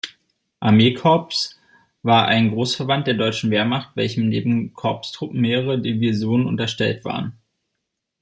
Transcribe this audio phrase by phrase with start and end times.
[0.61, 1.59] Armeekorps
[2.01, 7.37] war ein Großverband der deutschen Wehrmacht, welchem neben Korpstruppen mehrere Divisionen unterstellt waren.